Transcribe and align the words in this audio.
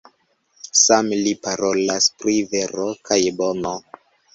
Same 0.83 1.19
li 1.27 1.35
parolas 1.45 2.11
pri 2.19 2.37
vero 2.57 2.91
kaj 3.11 3.23
bono. 3.41 3.81